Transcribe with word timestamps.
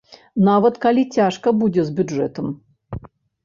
Нават 0.47 0.79
калі 0.85 1.03
цяжка 1.19 1.55
будзе 1.61 1.87
з 1.93 1.97
бюджэтам. 2.03 2.51